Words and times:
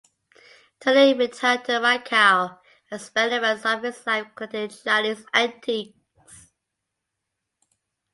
Toney 0.79 1.13
retired 1.13 1.63
to 1.65 1.73
Macau 1.73 2.57
and 2.89 2.99
spent 2.99 3.29
the 3.29 3.39
rest 3.39 3.67
of 3.67 3.83
his 3.83 4.03
life 4.07 4.25
collecting 4.33 4.67
Chinese 4.69 5.23
antiques. 5.31 6.51